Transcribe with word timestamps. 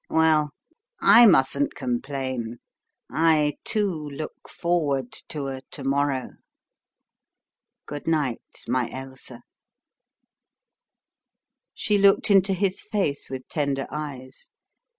"Well, 0.23 0.49
I 0.99 1.27
mustn't 1.27 1.75
complain. 1.75 2.57
I, 3.11 3.57
too, 3.63 3.91
look 3.91 4.49
forward 4.49 5.11
to 5.29 5.45
a 5.49 5.61
to 5.69 5.83
morrow. 5.83 6.31
Good 7.85 8.07
night, 8.07 8.41
my 8.67 8.89
Ailsa." 8.89 9.43
She 11.75 11.99
looked 11.99 12.31
into 12.31 12.55
his 12.55 12.81
face 12.81 13.29
with 13.29 13.47
tender 13.47 13.85
eyes. 13.91 14.49